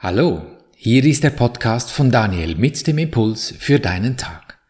[0.00, 4.60] Hallo, hier ist der Podcast von Daniel mit dem Impuls für deinen Tag.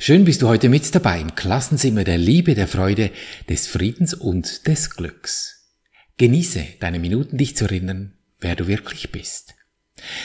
[0.00, 3.12] Schön bist du heute mit dabei im Klassenzimmer der Liebe, der Freude,
[3.48, 5.70] des Friedens und des Glücks.
[6.16, 9.54] Genieße deine Minuten, dich zu erinnern, wer du wirklich bist.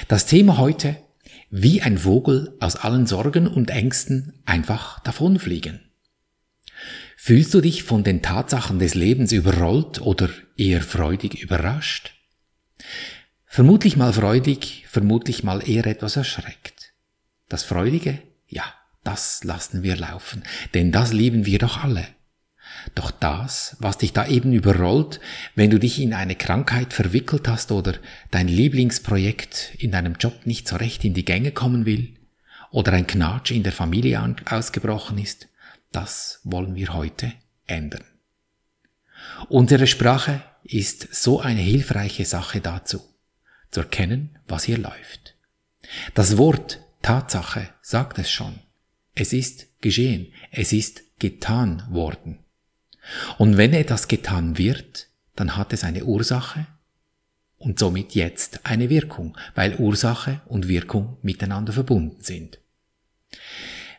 [0.07, 0.97] Das Thema heute,
[1.51, 5.91] wie ein Vogel aus allen Sorgen und Ängsten einfach davonfliegen.
[7.17, 10.27] Fühlst du dich von den Tatsachen des Lebens überrollt oder
[10.57, 12.15] eher freudig überrascht?
[13.51, 16.93] Vermutlich mal freudig, vermutlich mal eher etwas erschreckt.
[17.49, 18.21] Das Freudige?
[18.47, 18.63] Ja,
[19.03, 20.43] das lassen wir laufen,
[20.75, 22.05] denn das lieben wir doch alle.
[22.93, 25.19] Doch das, was dich da eben überrollt,
[25.55, 27.95] wenn du dich in eine Krankheit verwickelt hast oder
[28.29, 32.13] dein Lieblingsprojekt in deinem Job nicht so recht in die Gänge kommen will,
[32.69, 35.47] oder ein Knatsch in der Familie ausgebrochen ist,
[35.91, 37.33] das wollen wir heute
[37.65, 38.03] ändern.
[39.49, 43.08] Unsere Sprache ist so eine hilfreiche Sache dazu
[43.71, 45.35] zu erkennen, was hier läuft.
[46.13, 48.59] Das Wort Tatsache sagt es schon.
[49.15, 52.39] Es ist geschehen, es ist getan worden.
[53.37, 56.67] Und wenn etwas getan wird, dann hat es eine Ursache
[57.57, 62.59] und somit jetzt eine Wirkung, weil Ursache und Wirkung miteinander verbunden sind.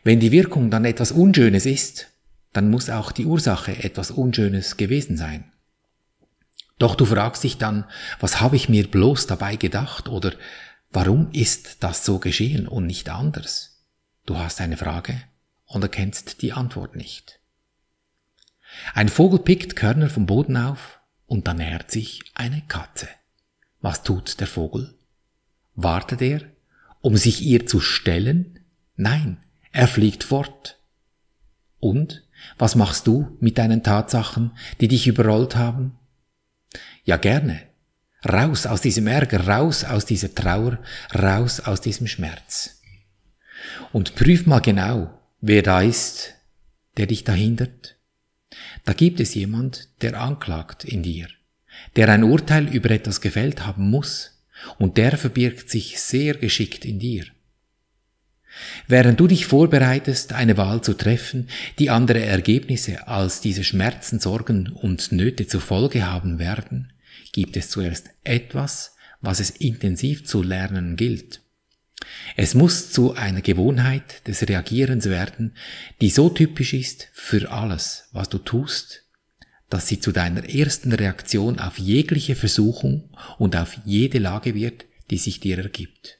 [0.03, 2.07] Wenn die Wirkung dann etwas Unschönes ist,
[2.53, 5.51] dann muss auch die Ursache etwas Unschönes gewesen sein.
[6.81, 7.85] Doch du fragst dich dann,
[8.19, 10.33] was habe ich mir bloß dabei gedacht oder
[10.89, 13.85] warum ist das so geschehen und nicht anders?
[14.25, 15.21] Du hast eine Frage
[15.67, 17.39] und erkennst die Antwort nicht.
[18.95, 23.07] Ein Vogel pickt Körner vom Boden auf und dann nähert sich eine Katze.
[23.81, 24.97] Was tut der Vogel?
[25.75, 26.41] Wartet er,
[27.01, 28.59] um sich ihr zu stellen?
[28.95, 29.37] Nein,
[29.71, 30.79] er fliegt fort.
[31.79, 32.23] Und
[32.57, 35.99] was machst du mit deinen Tatsachen, die dich überrollt haben?
[37.03, 37.63] Ja, gerne.
[38.27, 40.79] Raus aus diesem Ärger, raus aus dieser Trauer,
[41.13, 42.81] raus aus diesem Schmerz.
[43.91, 46.35] Und prüf mal genau, wer da ist,
[46.97, 47.97] der dich da hindert.
[48.85, 51.27] Da gibt es jemand, der anklagt in dir,
[51.95, 54.43] der ein Urteil über etwas gefällt haben muss,
[54.77, 57.25] und der verbirgt sich sehr geschickt in dir.
[58.87, 61.47] Während du dich vorbereitest, eine Wahl zu treffen,
[61.79, 66.93] die andere Ergebnisse als diese Schmerzen, Sorgen und Nöte zur Folge haben werden,
[67.31, 71.41] gibt es zuerst etwas, was es intensiv zu lernen gilt.
[72.35, 75.55] Es muss zu einer Gewohnheit des Reagierens werden,
[76.01, 79.05] die so typisch ist für alles, was du tust,
[79.69, 85.17] dass sie zu deiner ersten Reaktion auf jegliche Versuchung und auf jede Lage wird, die
[85.17, 86.19] sich dir ergibt.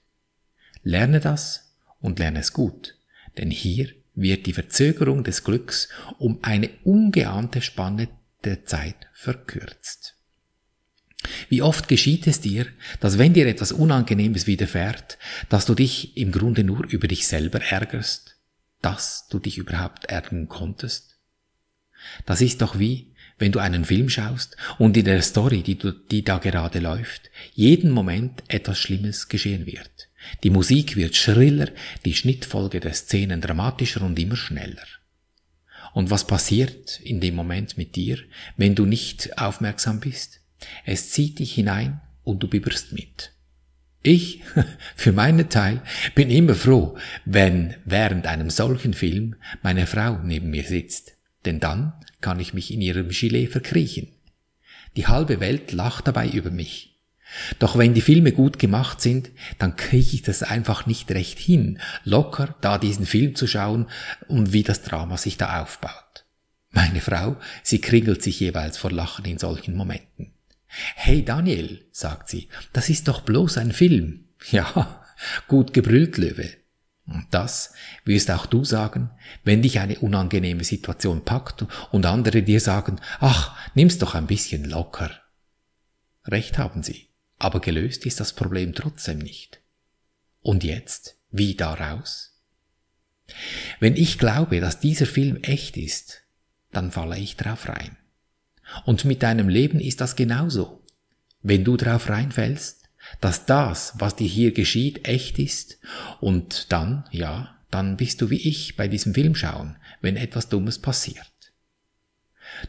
[0.84, 1.71] Lerne das
[2.02, 2.96] und lerne es gut,
[3.38, 8.10] denn hier wird die Verzögerung des Glücks um eine ungeahnte Spanne
[8.44, 10.16] der Zeit verkürzt.
[11.50, 12.66] Wie oft geschieht es dir,
[13.00, 15.18] dass wenn dir etwas Unangenehmes widerfährt,
[15.50, 18.38] dass du dich im Grunde nur über dich selber ärgerst,
[18.82, 21.20] dass du dich überhaupt ärgern konntest?
[22.26, 25.92] Das ist doch wie, wenn du einen Film schaust und in der Story, die, du,
[25.92, 30.10] die da gerade läuft, jeden Moment etwas Schlimmes geschehen wird.
[30.44, 31.70] Die Musik wird schriller,
[32.06, 34.86] die Schnittfolge der Szenen dramatischer und immer schneller.
[35.94, 38.18] Und was passiert in dem Moment mit dir,
[38.58, 40.42] wenn du nicht aufmerksam bist?
[40.86, 43.34] Es zieht dich hinein und du bibberst mit.
[44.04, 44.42] Ich,
[44.96, 45.82] für meinen Teil,
[46.16, 51.94] bin immer froh, wenn während einem solchen Film meine Frau neben mir sitzt, denn dann
[52.20, 54.08] kann ich mich in ihrem Gilet verkriechen.
[54.96, 56.91] Die halbe Welt lacht dabei über mich.
[57.60, 61.80] Doch wenn die Filme gut gemacht sind, dann kriege ich das einfach nicht recht hin,
[62.04, 63.88] locker da diesen Film zu schauen
[64.28, 66.26] und wie das Drama sich da aufbaut.
[66.72, 70.34] Meine Frau, sie kringelt sich jeweils vor Lachen in solchen Momenten.
[70.68, 74.26] Hey Daniel, sagt sie, das ist doch bloß ein Film.
[74.50, 75.04] Ja,
[75.48, 76.50] gut gebrüllt, Löwe.
[77.06, 77.74] Und das
[78.06, 79.12] wirst auch du sagen,
[79.44, 84.66] wenn dich eine unangenehme Situation packt und andere dir sagen, ach, nimm's doch ein bisschen
[84.66, 85.12] locker.
[86.26, 87.11] Recht haben sie.
[87.42, 89.62] Aber gelöst ist das Problem trotzdem nicht.
[90.42, 92.38] Und jetzt, wie daraus?
[93.80, 96.22] Wenn ich glaube, dass dieser Film echt ist,
[96.72, 97.98] dann falle ich drauf rein.
[98.86, 100.84] Und mit deinem Leben ist das genauso.
[101.42, 102.88] Wenn du drauf reinfällst,
[103.22, 105.80] dass das, was dir hier geschieht, echt ist,
[106.20, 110.78] und dann, ja, dann bist du wie ich bei diesem Film schauen, wenn etwas Dummes
[110.78, 111.26] passiert.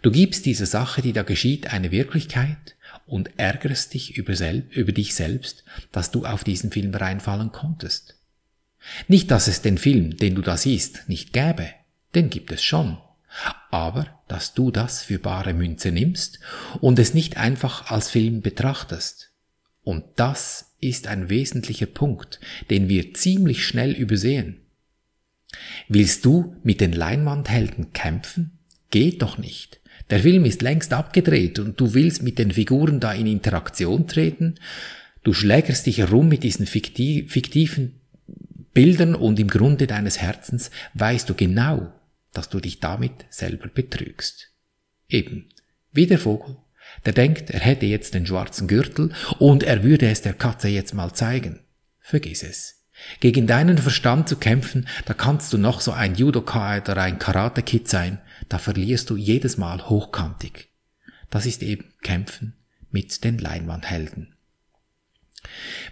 [0.01, 2.75] Du gibst dieser Sache, die da geschieht, eine Wirklichkeit
[3.13, 4.33] und ärgerst dich über,
[4.71, 8.17] über, dich selbst, dass du auf diesen Film reinfallen konntest.
[9.07, 11.69] Nicht, dass es den Film, den du da siehst, nicht gäbe,
[12.15, 12.97] den gibt es schon,
[13.71, 16.41] aber dass du das für bare Münze nimmst
[16.81, 19.31] und es nicht einfach als Film betrachtest.
[19.83, 24.63] Und das ist ein wesentlicher Punkt, den wir ziemlich schnell übersehen.
[25.87, 28.59] Willst du mit den Leinwandhelden kämpfen?
[28.91, 29.82] Geht doch nicht.
[30.13, 34.57] Der Film ist längst abgedreht und du willst mit den Figuren da in Interaktion treten.
[35.23, 37.99] Du schlägerst dich herum mit diesen fiktiven
[38.75, 41.95] Bildern und im Grunde deines Herzens weißt du genau,
[42.35, 44.51] dass du dich damit selber betrügst.
[45.09, 45.49] Eben,
[45.93, 46.59] wie der Vogel,
[47.07, 50.93] der denkt, er hätte jetzt den schwarzen Gürtel und er würde es der Katze jetzt
[50.93, 51.61] mal zeigen.
[52.01, 52.82] Vergiss es.
[53.21, 57.89] Gegen deinen Verstand zu kämpfen, da kannst du noch so ein Judoka oder ein Karate-Kid
[57.89, 58.19] sein,
[58.49, 60.69] da verlierst du jedes Mal hochkantig.
[61.31, 62.55] Das ist eben Kämpfen
[62.91, 64.35] mit den Leinwandhelden.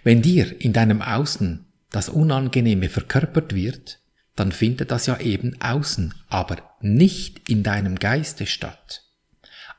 [0.03, 3.99] Wenn dir in deinem Außen das Unangenehme verkörpert wird,
[4.35, 9.03] dann findet das ja eben außen, aber nicht in deinem Geiste statt.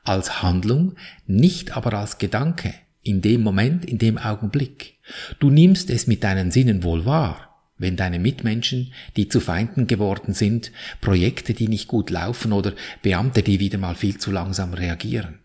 [0.03, 0.95] Als Handlung,
[1.25, 2.73] nicht aber als Gedanke,
[3.03, 4.97] in dem Moment, in dem Augenblick.
[5.39, 10.33] Du nimmst es mit deinen Sinnen wohl wahr, wenn deine Mitmenschen, die zu Feinden geworden
[10.33, 10.71] sind,
[11.01, 15.39] Projekte, die nicht gut laufen oder Beamte, die wieder mal viel zu langsam reagieren.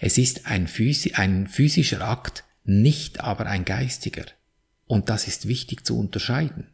[0.00, 4.24] Es ist ein, Physi ein physischer Akt, nicht aber ein geistiger.
[4.86, 6.66] Und das ist wichtig zu unterscheiden.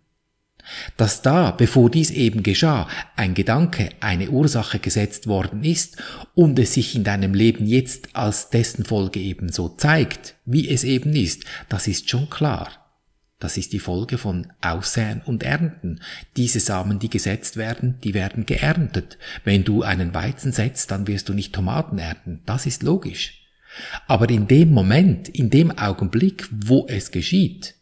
[0.96, 6.02] Dass da, bevor dies eben geschah, ein Gedanke, eine Ursache gesetzt worden ist
[6.34, 10.84] und es sich in deinem Leben jetzt als dessen Folge eben so zeigt, wie es
[10.84, 12.84] eben ist, das ist schon klar.
[13.40, 16.00] Das ist die Folge von Aussäen und Ernten.
[16.36, 19.18] Diese Samen, die gesetzt werden, die werden geerntet.
[19.44, 22.40] Wenn du einen Weizen setzt, dann wirst du nicht Tomaten ernten.
[22.46, 23.42] Das ist logisch.
[24.06, 27.74] Aber in dem Moment, in dem Augenblick, wo es geschieht,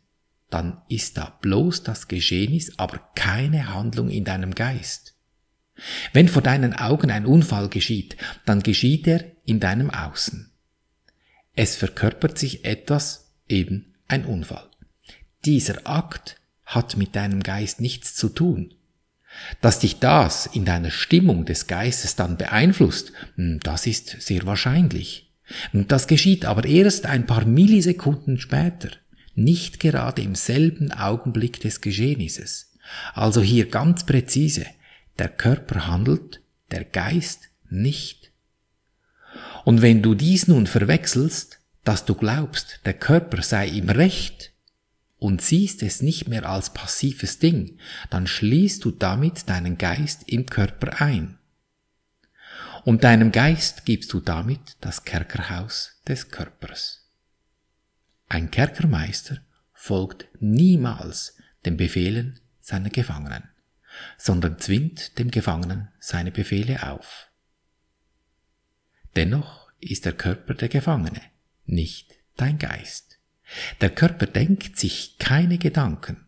[0.53, 5.15] dann ist da bloß das Geschehnis, aber keine Handlung in deinem Geist.
[6.13, 10.53] Wenn vor deinen Augen ein Unfall geschieht, dann geschieht er in deinem Außen.
[11.55, 14.69] Es verkörpert sich etwas, eben ein Unfall.
[15.45, 18.75] Dieser Akt hat mit deinem Geist nichts zu tun.
[19.61, 25.33] Dass dich das in deiner Stimmung des Geistes dann beeinflusst, hm, das ist sehr wahrscheinlich.
[25.73, 28.91] Das geschieht aber erst ein paar Millisekunden später
[29.35, 32.73] nicht gerade im selben Augenblick des Geschehnisses.
[33.15, 34.67] Also hier ganz präzise,
[35.19, 36.41] der Körper handelt,
[36.71, 38.33] der Geist nicht.
[39.65, 44.53] Und wenn du dies nun verwechselst, dass du glaubst, der Körper sei im Recht
[45.19, 47.79] und siehst es nicht mehr als passives Ding,
[48.11, 51.39] dann schließt du damit deinen Geist im Körper ein.
[52.85, 57.02] Und deinem Geist gibst du damit das Kerkerhaus des Körpers.
[58.33, 59.43] Ein Kerkermeister
[59.75, 61.37] folgt niemals
[61.67, 63.43] den Befehlen seiner Gefangenen,
[64.17, 67.29] sondern zwingt dem Gefangenen seine Befehle auf.
[69.17, 71.21] Dennoch ist der Körper der Gefangene,
[71.67, 73.19] nicht dein Geist.
[73.83, 76.25] Der Körper denkt sich keine Gedanken.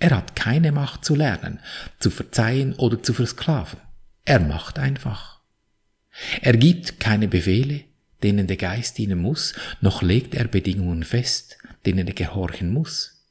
[0.00, 1.60] Er hat keine Macht zu lernen,
[2.00, 3.78] zu verzeihen oder zu versklaven.
[4.24, 5.40] Er macht einfach.
[6.40, 7.84] Er gibt keine Befehle,
[8.24, 13.22] denen der Geist dienen muss, noch legt er Bedingungen fest, denen er gehorchen muss.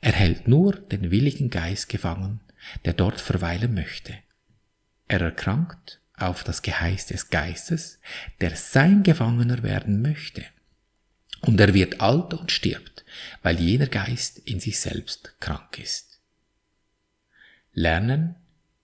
[0.00, 2.40] Er hält nur den willigen Geist gefangen,
[2.84, 4.14] der dort verweilen möchte.
[5.06, 8.00] Er erkrankt auf das Geheiß des Geistes,
[8.40, 10.44] der sein Gefangener werden möchte.
[11.40, 13.04] Und er wird alt und stirbt,
[13.42, 16.20] weil jener Geist in sich selbst krank ist.
[17.72, 18.34] Lernen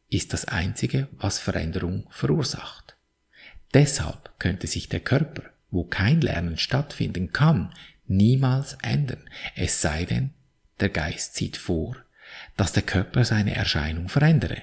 [0.08, 2.96] ist das Einzige, was Veränderung verursacht.
[3.74, 7.72] Deshalb könnte sich der Körper, wo kein Lernen stattfinden kann,
[8.06, 9.22] niemals ändern,
[9.56, 10.34] es sei denn,
[10.80, 11.96] der Geist zieht vor,
[12.54, 14.58] dass der Körper seine Erscheinung verändere,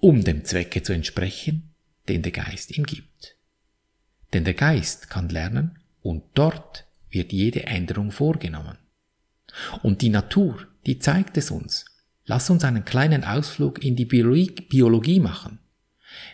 [0.00, 1.70] um dem Zwecke zu entsprechen,
[2.08, 3.36] den der Geist ihm gibt.
[4.32, 8.78] Denn der Geist kann lernen und dort wird jede Änderung vorgenommen.
[9.84, 11.84] Und die Natur, die zeigt es uns.
[12.24, 15.60] Lass uns einen kleinen Ausflug in die Biologie machen.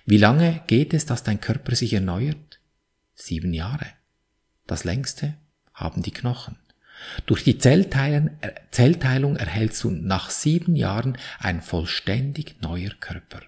[0.04, 2.61] Wie lange geht es, dass dein Körper sich erneuert?
[3.14, 3.87] Sieben Jahre.
[4.66, 5.37] Das längste
[5.75, 6.56] haben die Knochen.
[7.26, 8.30] Durch die Zellteilung,
[8.70, 13.42] Zellteilung erhältst du nach sieben Jahren ein vollständig neuer Körper.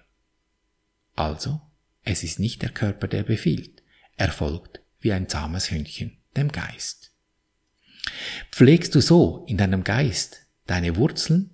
[1.15, 1.61] Also,
[2.03, 3.83] es ist nicht der Körper, der befiehlt,
[4.17, 7.11] er folgt wie ein zahmes Hündchen dem Geist.
[8.51, 11.51] Pflegst du so in deinem Geist deine Wurzeln,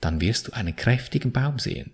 [0.00, 1.92] dann wirst du einen kräftigen Baum sehen.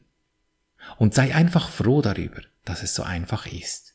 [0.99, 3.95] Und sei einfach froh darüber, dass es so einfach ist.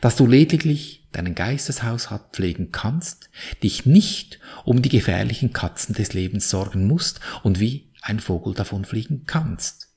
[0.00, 3.30] Dass du lediglich deinen Geisteshaushalt pflegen kannst,
[3.62, 8.84] dich nicht um die gefährlichen Katzen des Lebens sorgen musst und wie ein Vogel davon
[8.84, 9.88] fliegen kannst.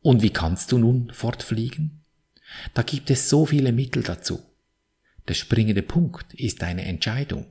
[0.00, 2.04] Und wie kannst du nun fortfliegen?
[2.74, 4.42] Da gibt es so viele Mittel dazu.
[5.28, 7.46] Der springende Punkt ist deine Entscheidung.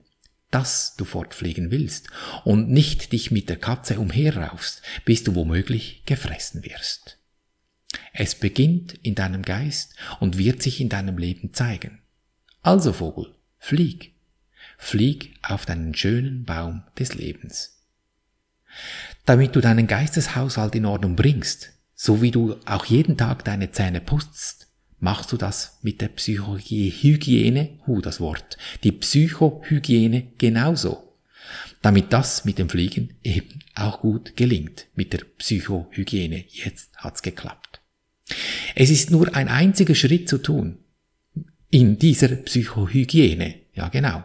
[0.53, 2.09] dass du fortfliegen willst
[2.45, 7.17] und nicht dich mit der Katze umherraufst, bis du womöglich gefressen wirst.
[8.13, 11.99] Es beginnt in deinem Geist und wird sich in deinem Leben zeigen.
[12.61, 14.13] Also Vogel, flieg.
[14.77, 17.81] Flieg auf deinen schönen Baum des Lebens.
[19.25, 23.99] Damit du deinen Geisteshaushalt in Ordnung bringst, so wie du auch jeden Tag deine Zähne
[23.99, 24.67] putzt,
[24.99, 31.17] machst du das mit der Psychohygiene, hu das Wort, die Psychohygiene genauso.
[31.81, 36.45] Damit das mit dem Fliegen eben auch gut gelingt, mit der Psychohygiene.
[36.47, 37.82] Jetzt hat's geklappt.
[38.75, 40.79] Es ist nur ein einziger Schritt zu tun.
[41.69, 43.55] In dieser Psychohygiene.
[43.73, 44.23] Ja, genau.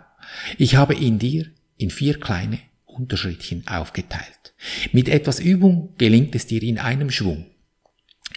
[0.59, 4.55] Ich habe in dir in vier kleine Unterschrittchen aufgeteilt.
[4.93, 7.47] Mit etwas Übung gelingt es dir in einem Schwung.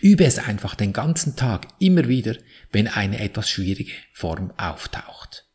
[0.01, 2.35] Übe es einfach den ganzen Tag immer wieder,
[2.71, 5.47] wenn eine etwas schwierige Form auftaucht.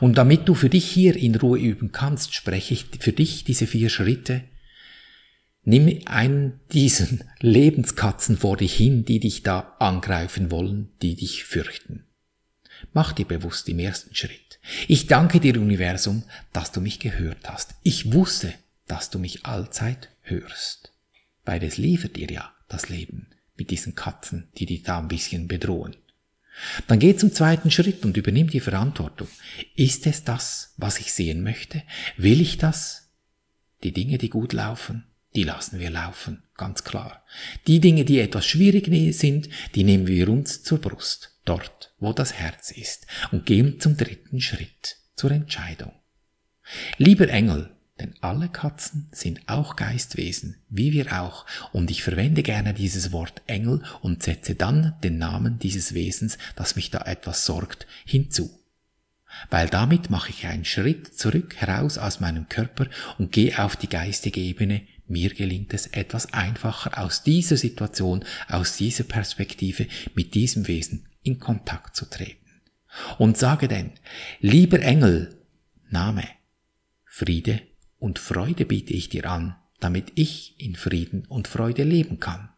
[0.00, 3.66] Und damit du für dich hier in Ruhe üben kannst, spreche ich für dich diese
[3.66, 4.42] vier Schritte.
[5.68, 12.06] Nimm einen diesen Lebenskatzen vor dich hin, die dich da angreifen wollen, die dich fürchten.
[12.92, 14.60] Mach dir bewusst im ersten Schritt.
[14.86, 17.74] Ich danke dir, Universum, dass du mich gehört hast.
[17.82, 18.54] Ich wusste,
[18.86, 20.92] dass du mich allzeit hörst.
[21.44, 25.48] Weil es liefert dir ja das Leben mit diesen Katzen, die dich da ein bisschen
[25.48, 25.96] bedrohen.
[26.86, 29.26] Dann geh zum zweiten Schritt und übernimm die Verantwortung.
[29.74, 31.82] Ist es das, was ich sehen möchte?
[32.16, 33.10] Will ich das?
[33.82, 35.04] Die Dinge, die gut laufen,
[35.36, 37.22] die lassen wir laufen, ganz klar.
[37.66, 42.32] Die Dinge, die etwas schwierig sind, die nehmen wir uns zur Brust, dort, wo das
[42.32, 45.92] Herz ist, und gehen zum dritten Schritt, zur Entscheidung.
[46.96, 52.74] Lieber Engel, denn alle Katzen sind auch Geistwesen, wie wir auch, und ich verwende gerne
[52.74, 57.86] dieses Wort Engel und setze dann den Namen dieses Wesens, das mich da etwas sorgt,
[58.04, 58.50] hinzu.
[59.50, 62.86] Weil damit mache ich einen Schritt zurück heraus aus meinem Körper
[63.18, 64.86] und gehe auf die geistige Ebene.
[65.08, 71.38] Mir gelingt es etwas einfacher aus dieser Situation, aus dieser Perspektive mit diesem Wesen in
[71.38, 72.46] Kontakt zu treten.
[73.18, 73.92] Und sage denn,
[74.40, 75.36] lieber Engel,
[75.90, 76.24] Name,
[77.04, 77.60] Friede
[77.98, 82.50] und Freude biete ich dir an, damit ich in Frieden und Freude leben kann.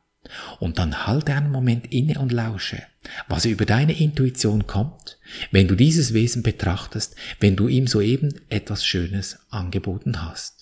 [0.59, 2.83] Und dann halte einen Moment inne und lausche,
[3.29, 5.19] was über deine Intuition kommt,
[5.51, 10.58] wenn du dieses Wesen betrachtest, wenn du ihm soeben etwas Schönes angeboten hast.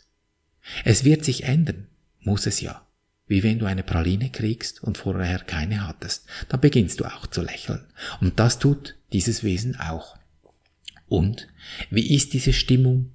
[0.84, 1.86] Es wird sich ändern,
[2.20, 2.86] muss es ja.
[3.28, 7.42] Wie wenn du eine Praline kriegst und vorher keine hattest, dann beginnst du auch zu
[7.42, 7.84] lächeln.
[8.20, 10.16] Und das tut dieses Wesen auch.
[11.08, 11.48] Und
[11.90, 13.12] wie ist diese Stimmung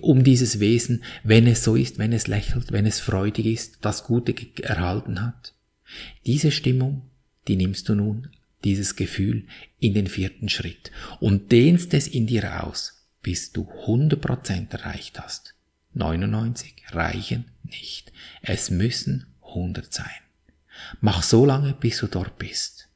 [0.00, 4.04] um dieses Wesen, wenn es so ist, wenn es lächelt, wenn es freudig ist, das
[4.04, 5.54] Gute erhalten hat.
[6.26, 7.02] Diese Stimmung,
[7.48, 8.28] die nimmst du nun,
[8.64, 9.46] dieses Gefühl,
[9.78, 15.53] in den vierten Schritt und dehnst es in dir aus, bis du 100% erreicht hast.
[15.94, 18.12] 99 reichen nicht.
[18.42, 20.06] Es müssen 100 sein.
[21.00, 22.88] Mach so lange, bis du dort bist.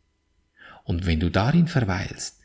[0.85, 2.39] Und wenn du darin verweilst,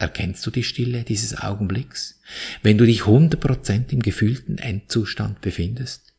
[0.00, 2.18] Erkennst du die Stille dieses Augenblicks,
[2.62, 6.14] wenn du dich 100% im gefühlten Endzustand befindest?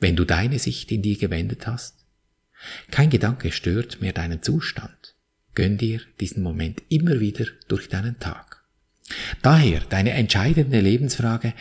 [0.00, 2.04] Wenn du deine Sicht in dir gewendet hast?
[2.90, 5.14] Kein Gedanke stört mehr deinen Zustand.
[5.54, 8.64] Gönn dir diesen Moment immer wieder durch deinen Tag.
[9.42, 11.54] Daher deine entscheidende Lebensfrage,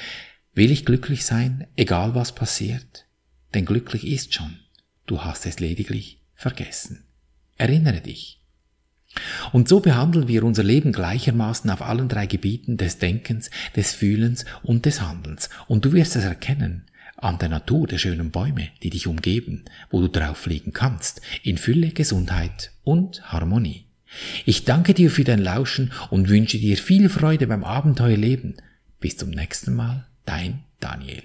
[0.58, 3.06] will ich glücklich sein, egal was passiert?
[3.54, 4.60] Denn glücklich ist schon,
[5.06, 7.06] du hast es lediglich vergessen.
[7.56, 8.38] Erinnere dich,
[9.52, 14.46] und so behandeln wir unser Leben gleichermaßen auf allen drei Gebieten des Denkens, des Fühlens
[14.64, 15.50] und des Handelns.
[15.68, 16.86] Und du wirst es erkennen
[17.16, 21.58] an der Natur der schönen Bäume, die dich umgeben, wo du drauf fliegen kannst, in
[21.58, 23.86] Fülle, Gesundheit und Harmonie.
[24.46, 28.56] Ich danke dir für dein Lauschen und wünsche dir viel Freude beim Abenteuerleben.
[29.00, 31.24] Bis zum nächsten Mal, dein Daniel.